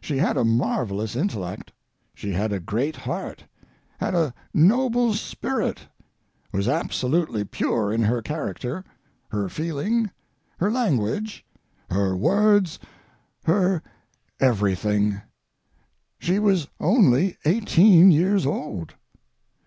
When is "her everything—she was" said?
13.44-16.68